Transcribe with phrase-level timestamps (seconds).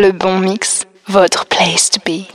[0.00, 1.47] Le bon mix, votre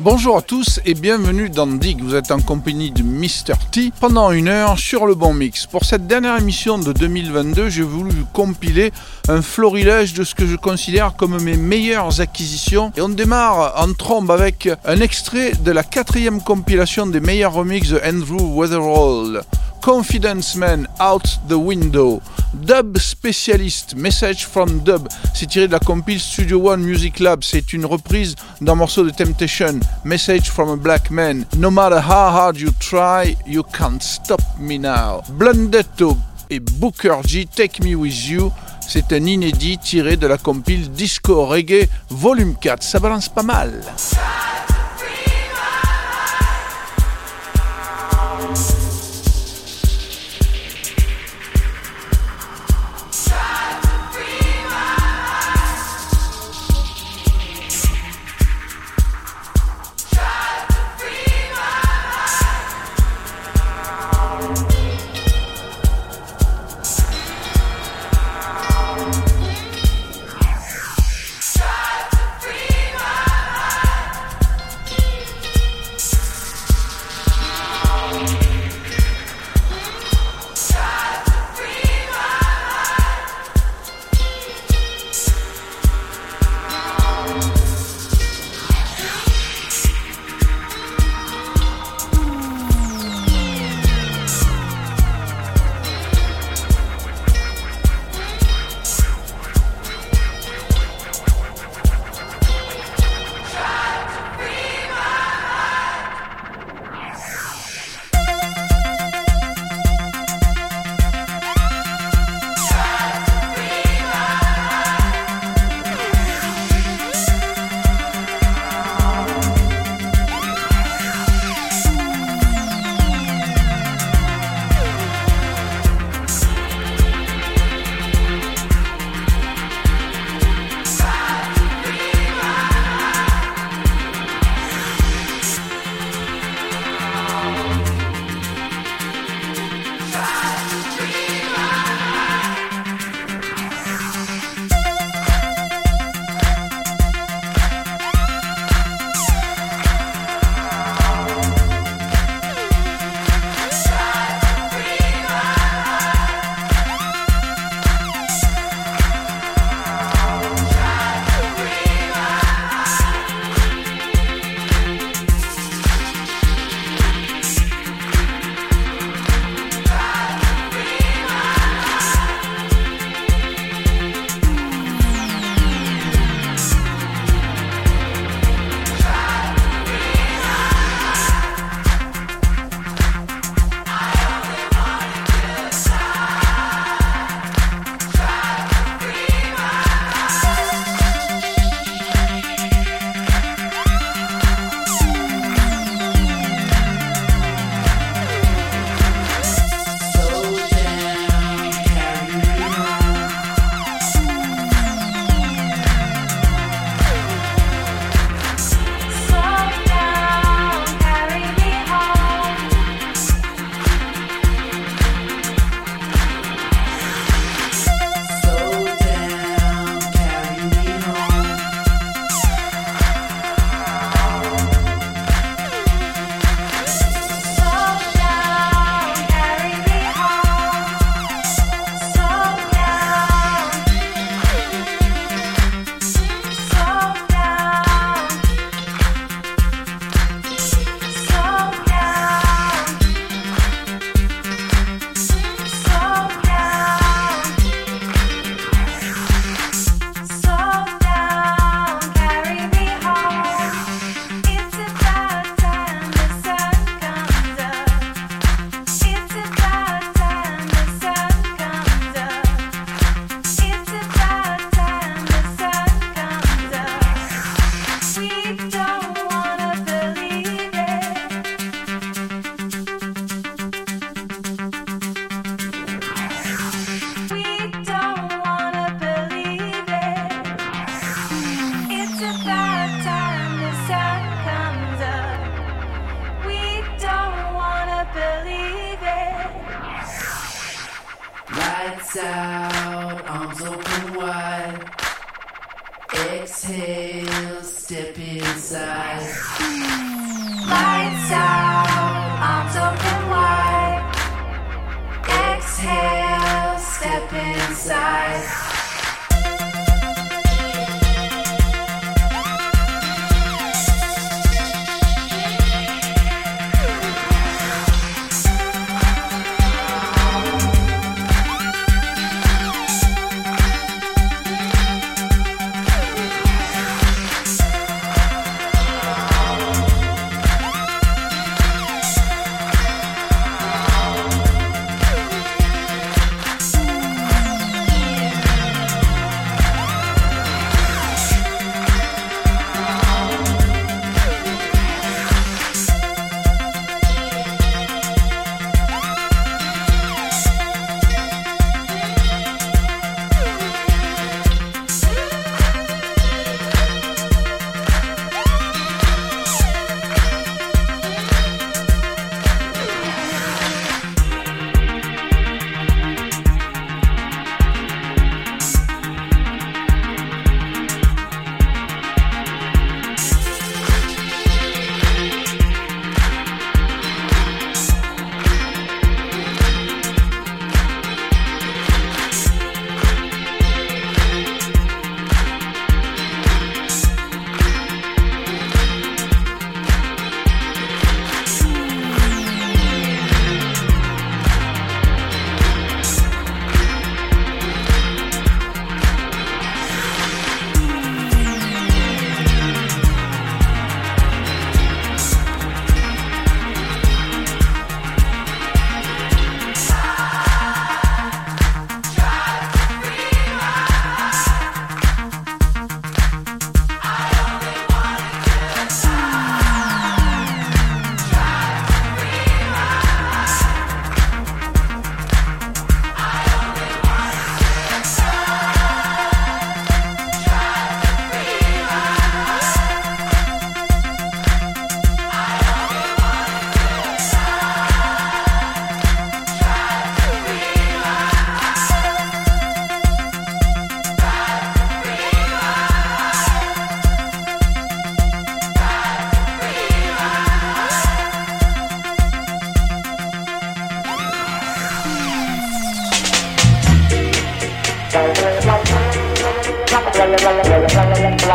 [0.01, 2.01] Bonjour à tous et bienvenue dans Dig.
[2.03, 3.53] Vous êtes en compagnie de Mr.
[3.71, 5.65] T pendant une heure sur le bon mix.
[5.65, 8.91] Pour cette dernière émission de 2022, j'ai voulu compiler
[9.29, 12.91] un florilège de ce que je considère comme mes meilleures acquisitions.
[12.97, 17.89] Et on démarre en trombe avec un extrait de la quatrième compilation des meilleurs remixes
[17.89, 19.41] de Andrew Weatherall.
[19.83, 22.21] Confidence Man Out the Window.
[22.53, 27.43] Dub spécialiste, Message from Dub, c'est tiré de la compile Studio One Music Lab.
[27.43, 31.45] C'est une reprise d'un morceau de Temptation, Message from a Black Man.
[31.57, 35.21] No matter how hard you try, you can't stop me now.
[35.29, 36.17] Blundetto
[36.49, 38.51] et Booker G, Take Me With You.
[38.81, 42.83] C'est un inédit tiré de la compile Disco Reggae Volume 4.
[42.83, 43.81] Ça balance pas mal.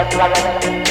[0.03, 0.88] la, la, la, la.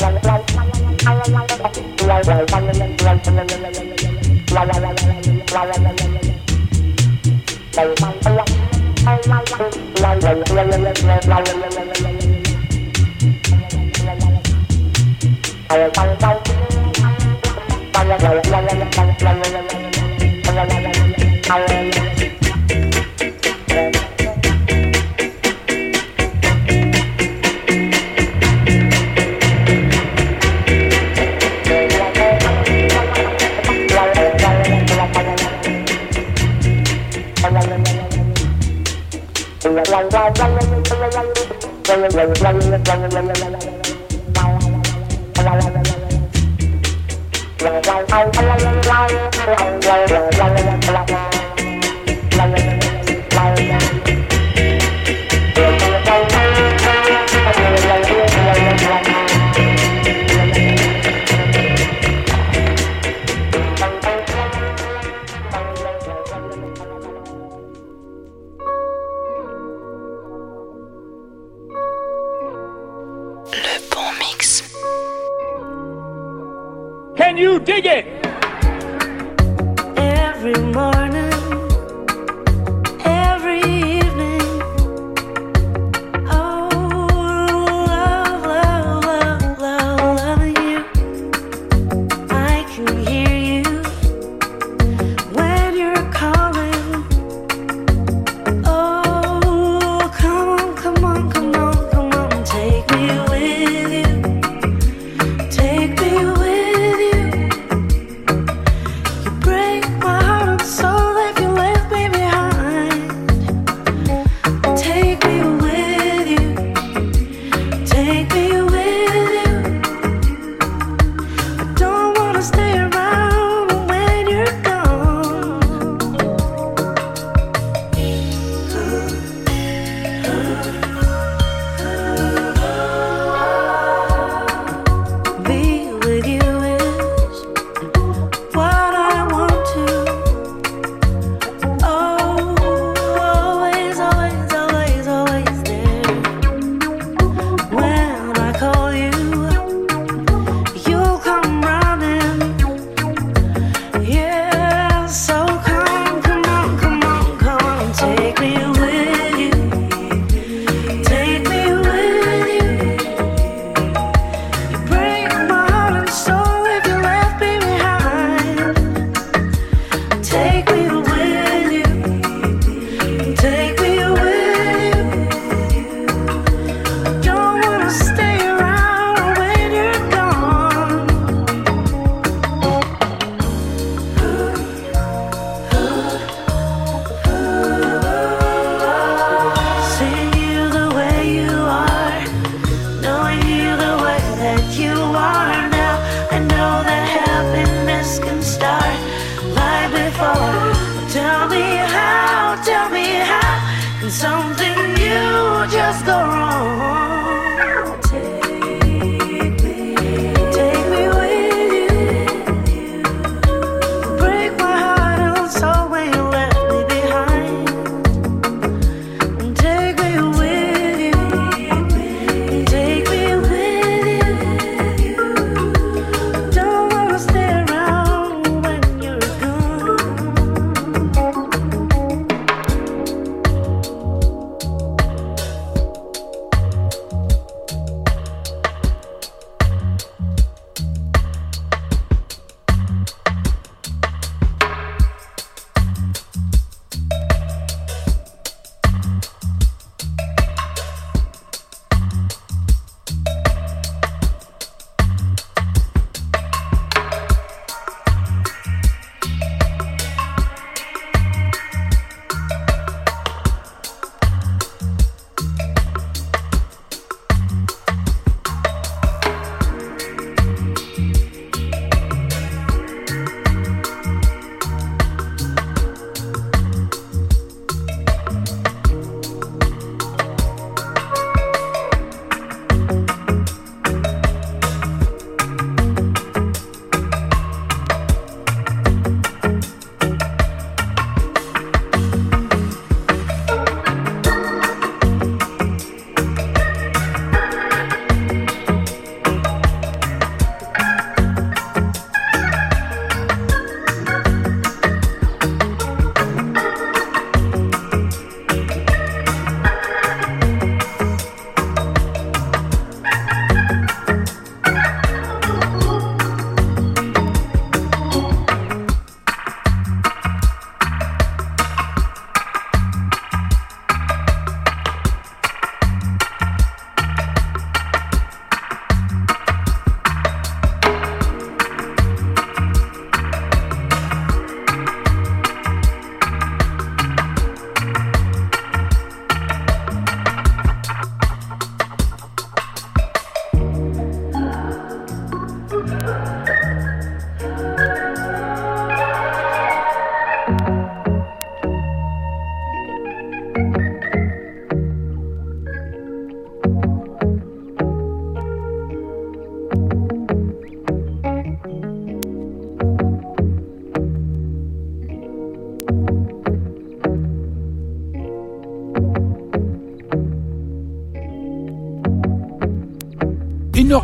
[0.00, 0.28] La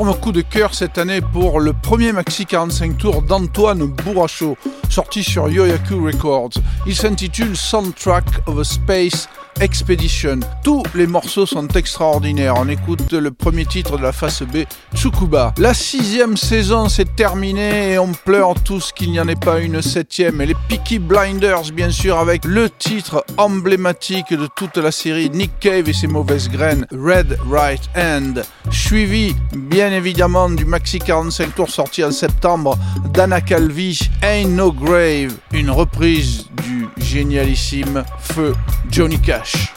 [0.05, 4.59] Énorme coup de cœur cette année pour le premier maxi 45 tours d'Antoine Bourrachaud,
[4.91, 6.51] sorti sur Yoyaku Records.
[6.87, 9.31] Il s'intitule Soundtrack of a Space
[9.61, 10.41] Expedition.
[10.63, 12.55] Tous les morceaux sont extraordinaires.
[12.59, 15.55] On écoute le premier titre de la face B, Tsukuba.
[15.59, 19.83] La sixième saison s'est terminée et on pleure tous qu'il n'y en ait pas une
[19.83, 20.41] septième.
[20.41, 25.59] Et les Peaky Blinders, bien sûr, avec le titre emblématique de toute la série Nick
[25.61, 28.45] Cave et ses mauvaises graines, Red Right Hand.
[28.71, 32.77] Suivi, bien évidemment, du maxi 45 tours sorti en septembre
[33.13, 38.55] d'Anna Calvi, Ain't No Grave, une reprise du génialissime feu
[38.91, 39.73] Johnny Cash.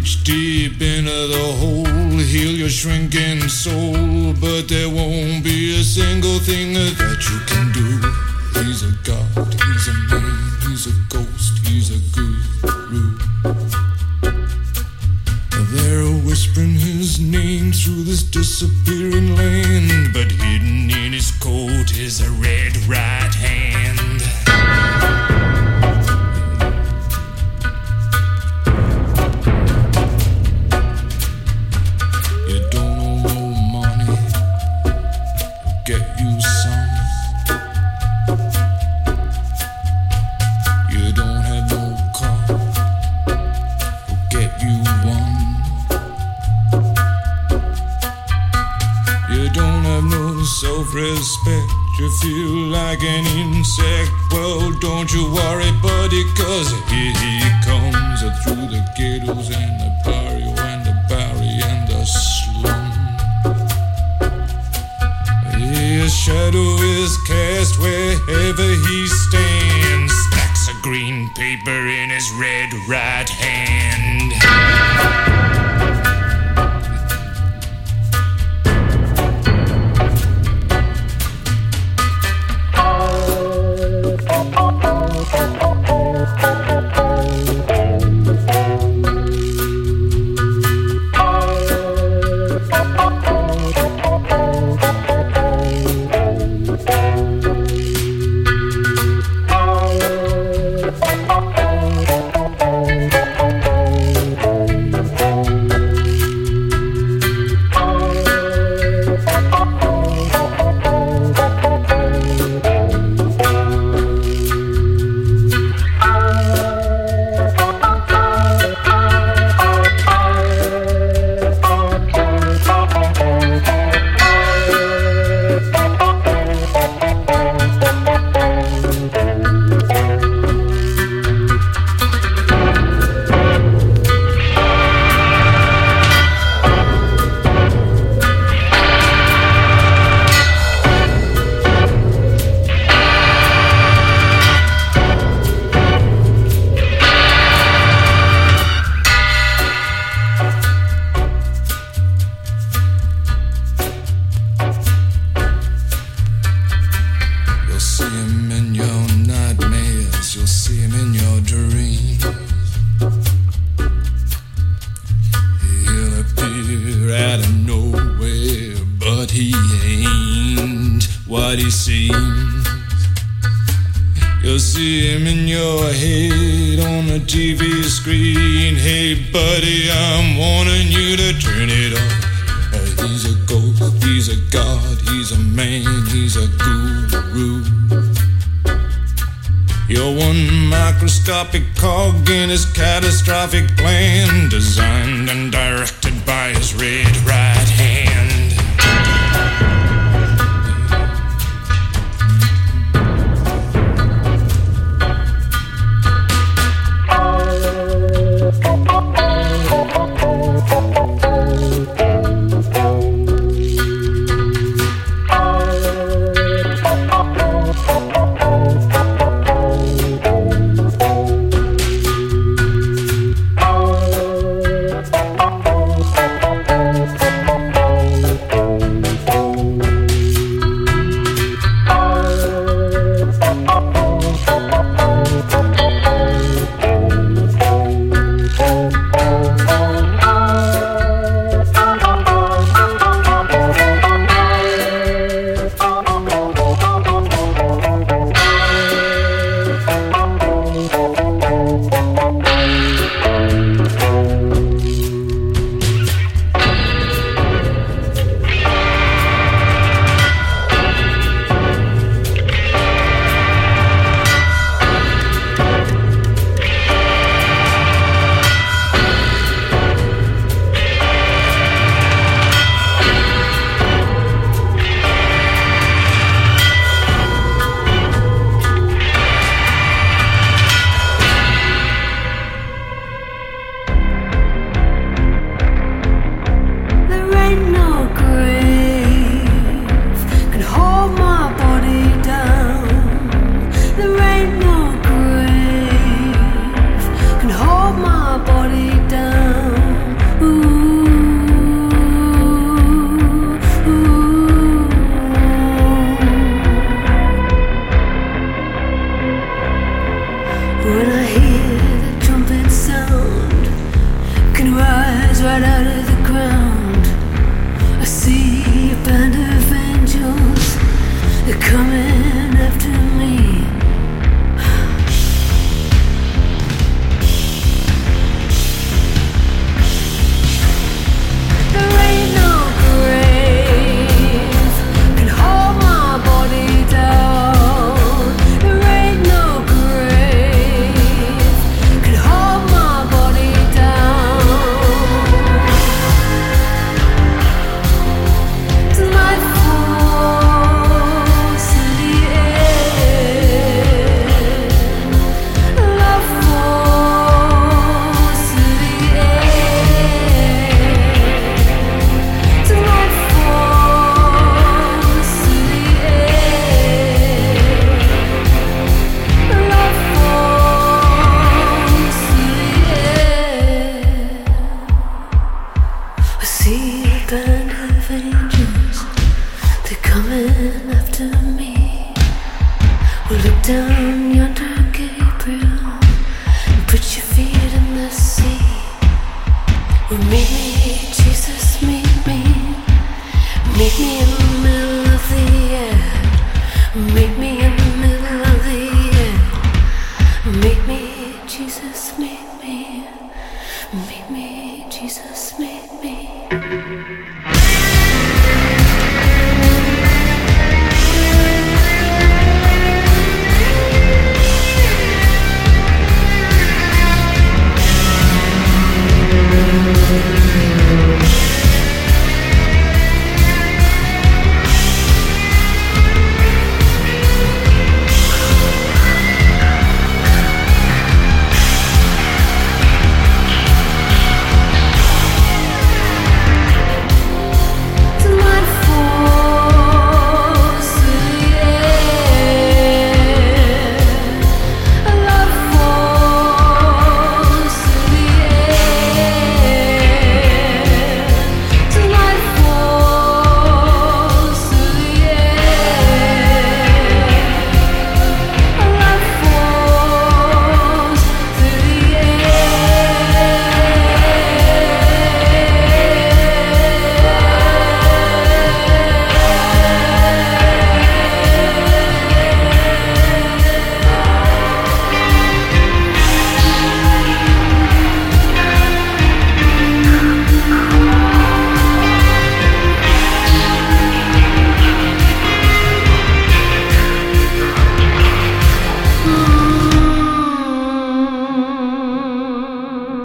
[0.00, 1.84] reach deep into the hole,
[2.18, 6.96] heal your shrinking soul, but there won't be a single thing that
[7.28, 8.00] you can do.
[8.64, 13.18] He's a god, he's a man, he's a ghost, he's a guru.
[15.74, 19.99] They're whispering his name through this disappearing land.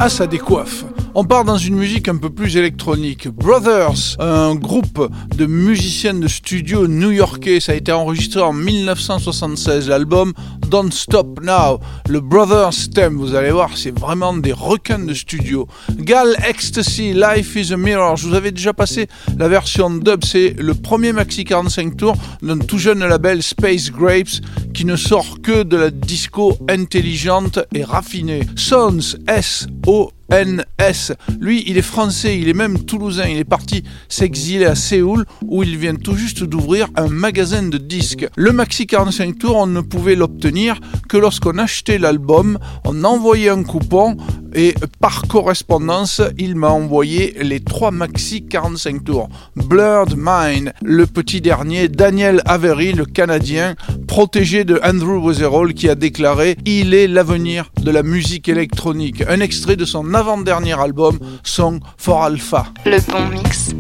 [0.05, 0.85] Ah, ça décoiffe.
[1.15, 3.27] On part dans une musique un peu plus électronique.
[3.27, 9.89] Brothers, un groupe de musiciens de studio new-yorkais, ça a été enregistré en 1976.
[9.89, 10.33] L'album
[10.75, 15.69] Don't Stop Now, le Brothers theme, vous allez voir, c'est vraiment des requins de studio.
[15.99, 19.07] Gal Ecstasy, Life is a Mirror, je vous avais déjà passé
[19.37, 24.41] la version dub, c'est le premier maxi 45 tours d'un tout jeune label Space Grapes
[24.73, 28.41] qui ne sort que de la disco intelligente et raffinée.
[28.57, 31.13] Sons, S-O NS.
[31.39, 33.27] Lui, il est français, il est même toulousain.
[33.27, 37.77] Il est parti s'exiler à Séoul où il vient tout juste d'ouvrir un magasin de
[37.77, 38.27] disques.
[38.35, 43.63] Le Maxi 45 tours, on ne pouvait l'obtenir que lorsqu'on achetait l'album, on envoyait un
[43.63, 44.17] coupon
[44.55, 49.29] et par correspondance, il m'a envoyé les trois Maxi 45 tours.
[49.55, 53.75] Blurred Mind, le petit dernier, Daniel Avery, le Canadien,
[54.07, 59.23] protégé de Andrew Weatherall qui a déclaré Il est l'avenir de la musique électronique.
[59.27, 62.65] Un extrait de son avant-dernier album, Song for Alpha.
[62.85, 63.71] Le bon mix,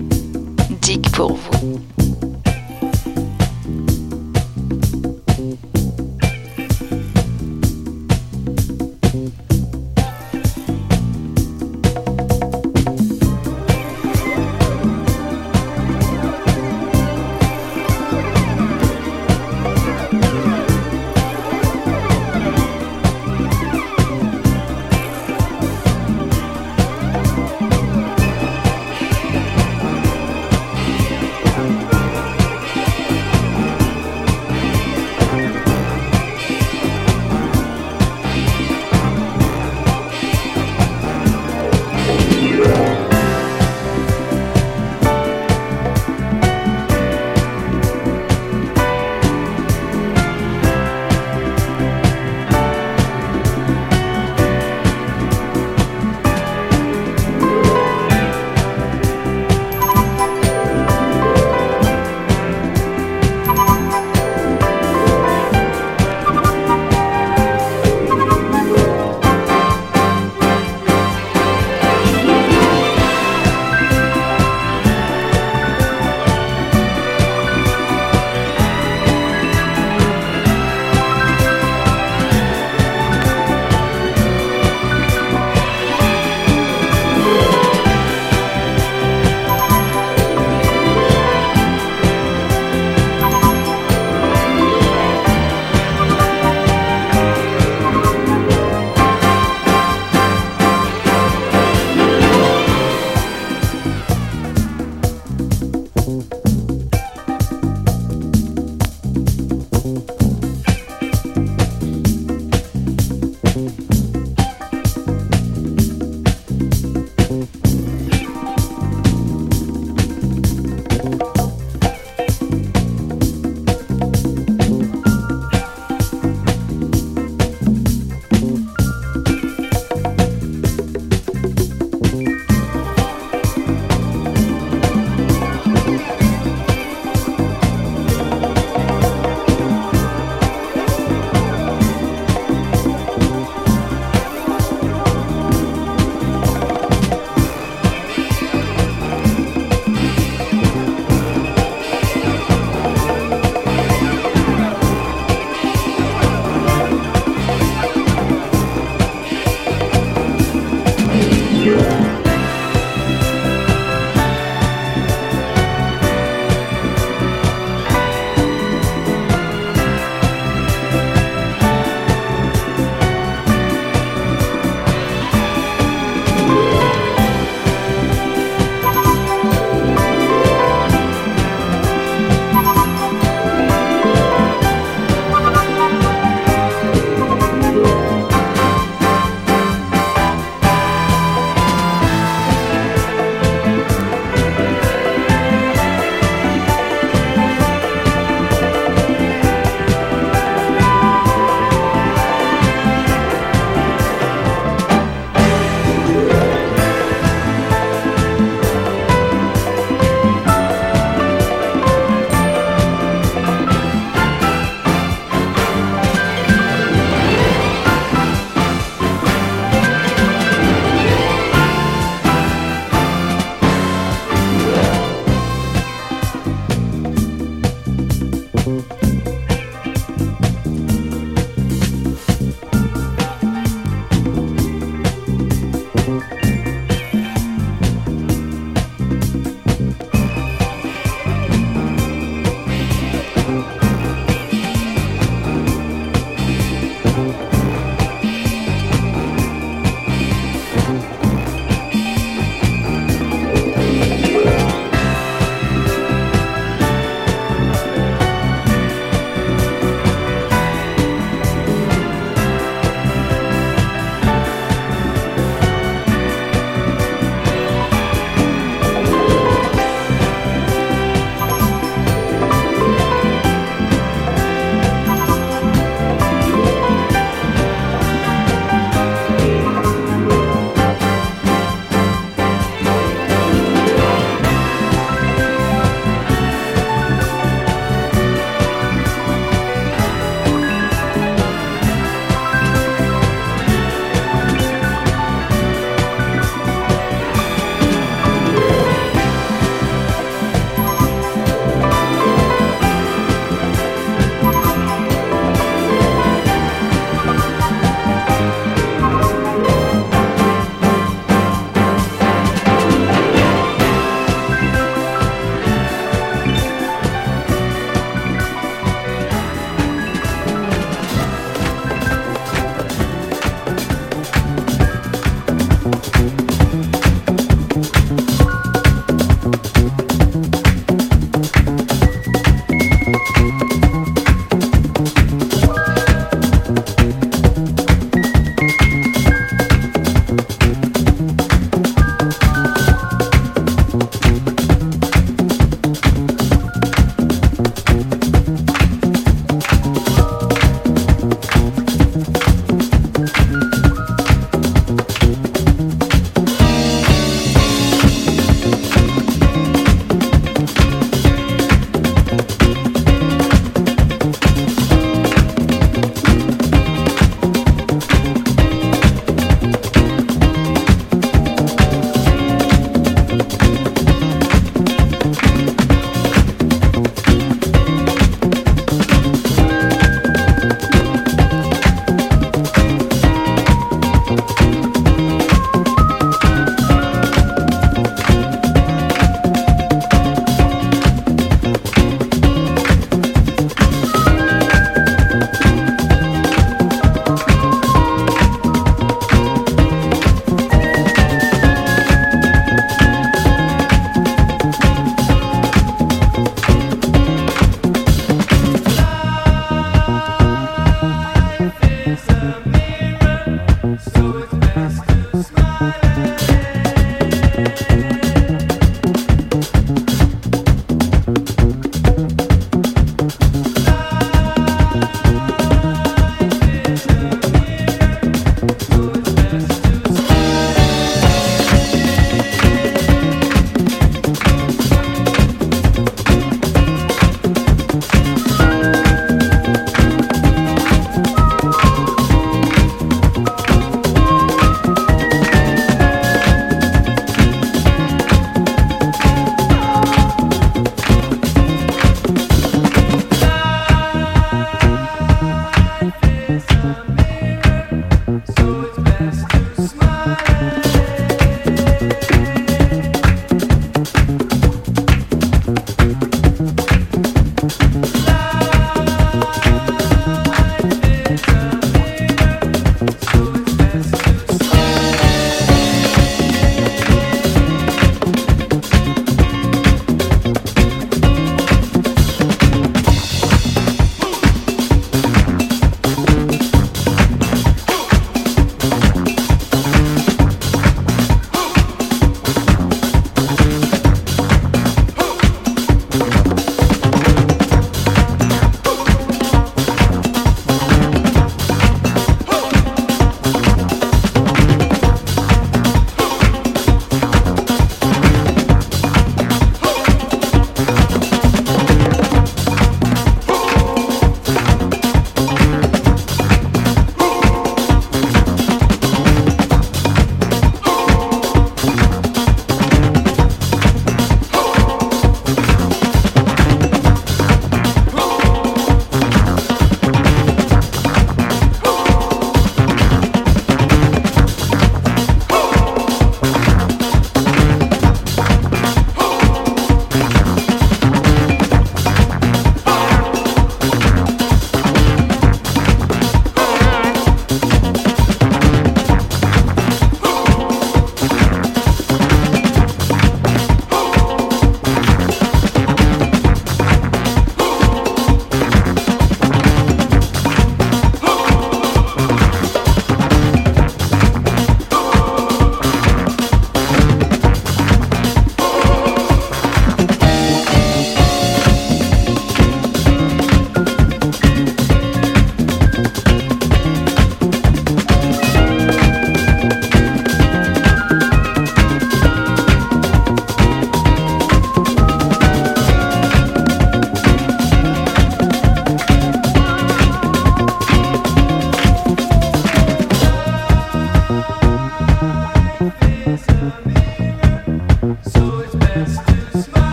[0.81, 1.94] Dick pour vous.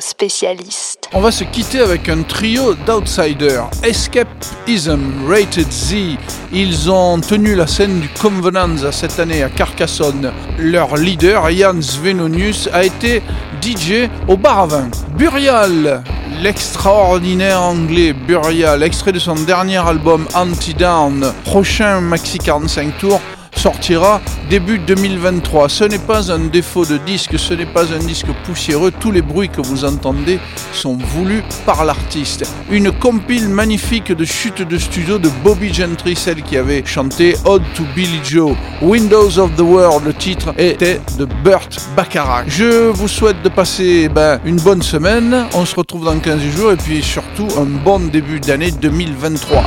[0.00, 1.08] Spécialiste.
[1.12, 3.68] On va se quitter avec un trio d'outsiders.
[3.82, 6.16] Escapism, Rated Z.
[6.52, 10.32] Ils ont tenu la scène du Convenance cette année à Carcassonne.
[10.58, 13.22] Leur leader, Ian Svenonius, a été
[13.62, 14.88] DJ au bar à vin.
[15.16, 16.02] Burial,
[16.42, 23.20] l'extraordinaire anglais Burial, extrait de son dernier album Anti-Down, prochain maxi 45 tours
[23.64, 25.70] sortira début 2023.
[25.70, 28.92] Ce n'est pas un défaut de disque, ce n'est pas un disque poussiéreux.
[29.00, 30.38] Tous les bruits que vous entendez
[30.74, 32.44] sont voulus par l'artiste.
[32.70, 37.62] Une compile magnifique de chutes de studio de Bobby Gentry, celle qui avait chanté Ode
[37.74, 38.54] to Billy Joe.
[38.82, 42.44] Windows of the World, le titre était de Burt Bacharach.
[42.46, 45.46] Je vous souhaite de passer ben, une bonne semaine.
[45.54, 49.62] On se retrouve dans 15 jours et puis surtout un bon début d'année 2023.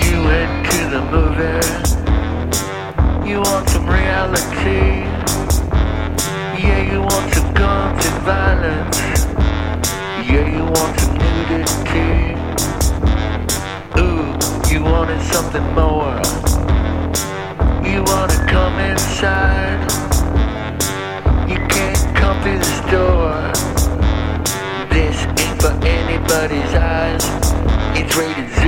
[0.00, 1.93] You went to the
[3.86, 5.04] reality.
[6.62, 8.98] Yeah, you want some guns and violence.
[10.28, 12.34] Yeah, you want some nudity.
[14.00, 14.26] Ooh,
[14.72, 16.20] you wanted something more.
[17.84, 19.80] You wanna come inside.
[21.48, 23.52] You can't come through the store.
[24.90, 27.24] This ain't for anybody's eyes.
[27.98, 28.60] It's rated Z.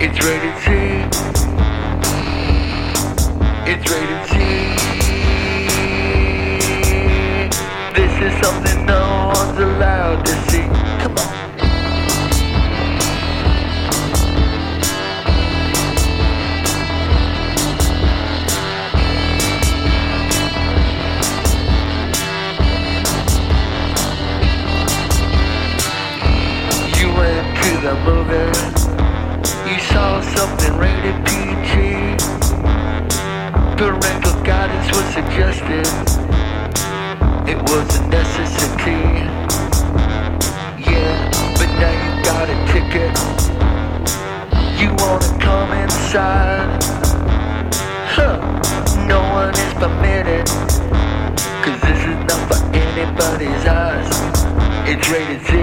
[0.00, 0.56] It's rated
[1.12, 1.17] Z.
[3.70, 4.32] It's rated Z.
[7.94, 10.66] This is something no one's allowed to see.
[11.02, 11.28] Come on.
[26.96, 28.48] You went to the movie.
[29.70, 32.37] You saw something rated PG.
[33.78, 35.86] Parental guidance was suggested.
[37.48, 38.98] It was a necessity.
[40.82, 43.14] Yeah, but now you got a ticket.
[44.80, 46.82] You wanna come inside?
[48.16, 48.42] Huh,
[49.06, 50.48] no one is permitted.
[51.62, 54.10] Cause this is not for anybody's eyes.
[54.90, 55.54] It's rated Z.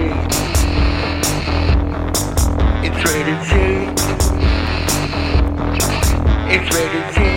[2.87, 3.53] It's rated Z.
[6.55, 7.34] It's rated Z.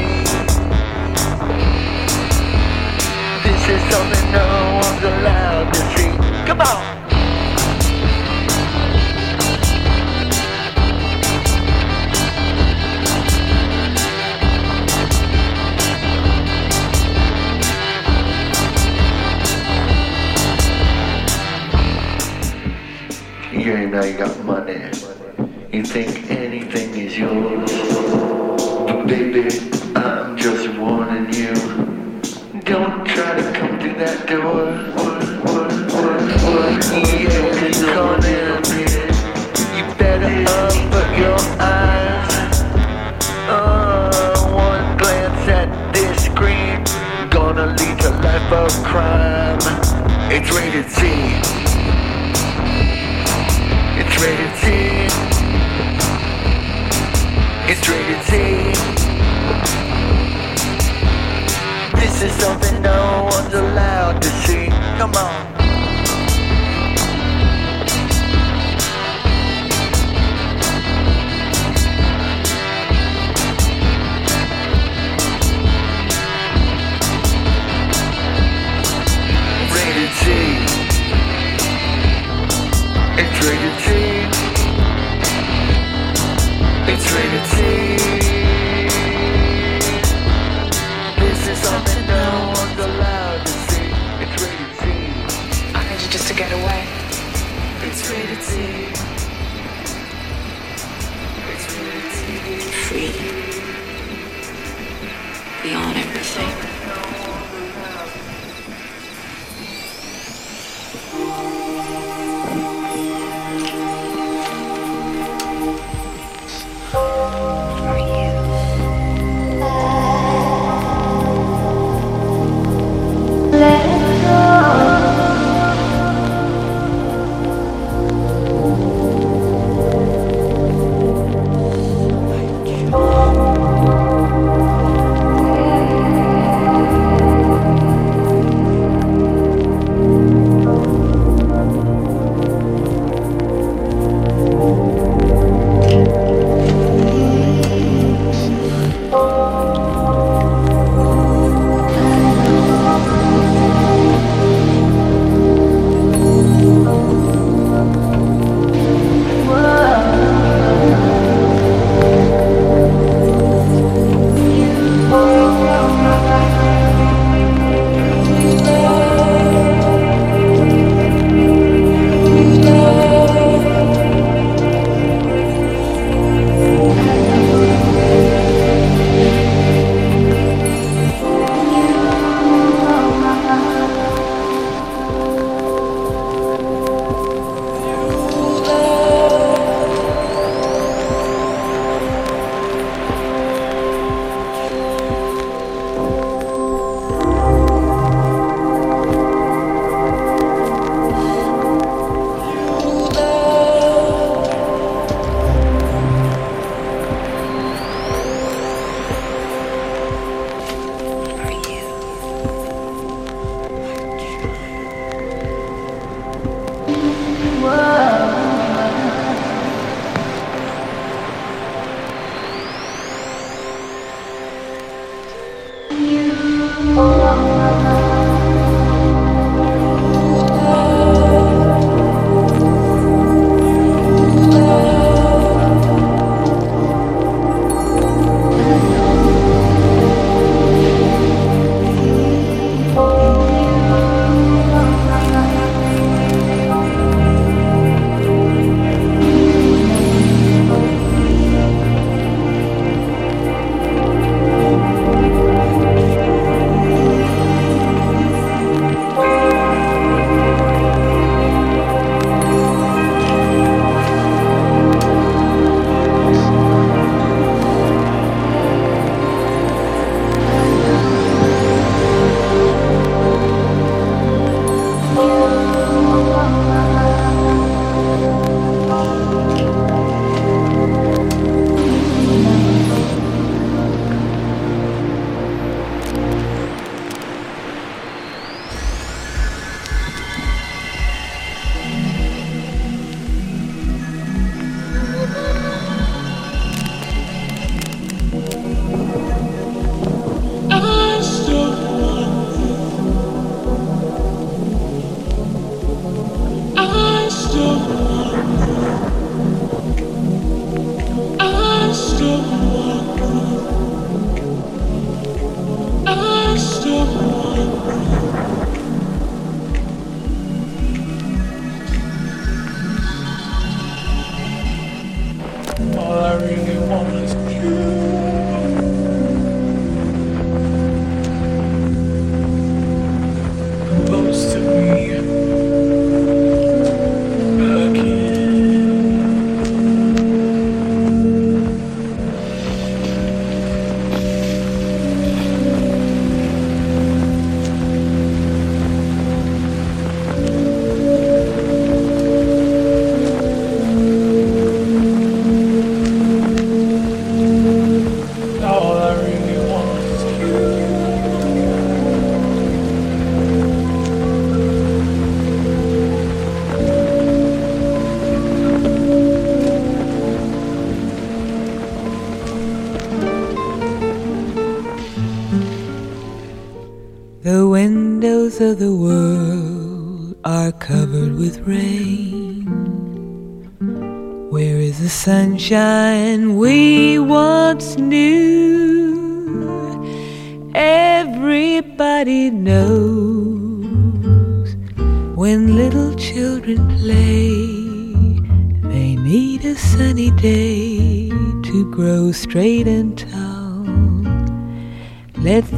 [3.71, 5.81] is something no one's allowed to.
[6.47, 6.99] Come on.
[23.53, 24.91] You got money.
[25.73, 27.71] You think anything is yours.
[28.87, 29.49] But baby,
[29.95, 31.88] I'm just warning you.
[32.69, 34.67] Don't try to come through that door.
[38.29, 39.09] Yeah.
[39.75, 40.29] You better
[41.19, 42.63] your eyes.
[43.49, 44.11] Uh,
[44.53, 46.85] one glance at this screen.
[47.31, 49.59] Gonna lead a life of crime.
[50.31, 50.85] It's rated.
[53.97, 54.67] It's rated Z.
[57.71, 59.88] It's rated Z.
[62.01, 64.67] This is something no one's allowed to see.
[64.99, 65.47] Come on.
[83.21, 83.95] It's rated Z.
[86.91, 87.98] It's rated Z.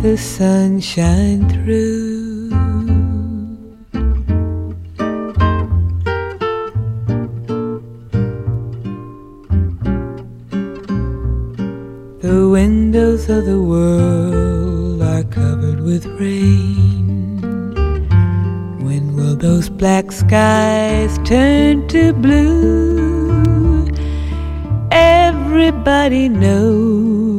[0.03, 2.49] the sun shine through.
[12.21, 17.39] The windows of the world are covered with rain.
[18.83, 23.87] When will those black skies turn to blue?
[24.91, 27.30] Everybody knows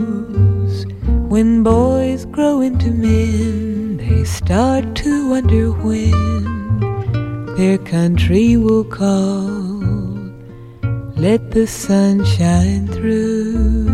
[1.31, 6.75] when boys grow into men, they start to wonder when
[7.55, 9.47] their country will call.
[11.15, 13.85] Let the sun shine through.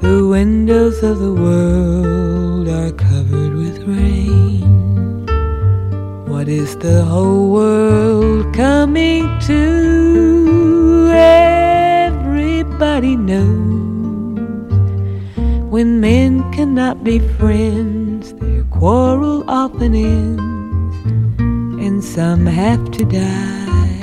[0.00, 4.57] The windows of the world are covered with rain.
[6.48, 11.10] What is the whole world coming to?
[11.12, 14.38] Everybody knows.
[15.70, 20.96] When men cannot be friends, their quarrel often ends,
[21.84, 24.00] and some have to die.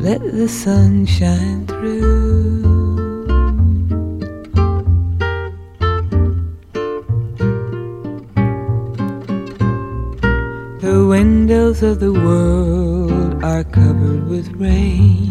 [0.00, 2.25] Let the sun shine through.
[11.46, 15.30] Windows of the world are covered with rain.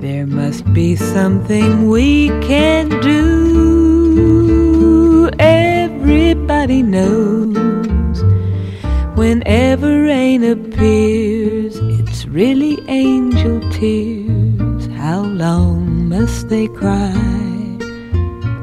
[0.00, 3.28] There must be something we can do.
[5.38, 8.22] Everybody knows
[9.14, 14.86] whenever rain appears, it's really angel tears.
[14.96, 17.12] How long must they cry?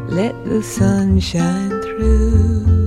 [0.10, 2.83] Let the sun shine through.